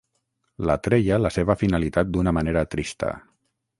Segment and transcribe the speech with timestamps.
[0.69, 3.13] L'atreia la seva finalitat d'una manera trista.